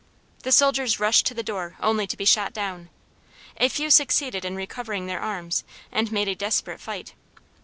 [0.41, 2.89] The soldiers rushed to the door only to be shot down.
[3.57, 7.13] A few succeeded in recovering their arms, and made a desperate fight.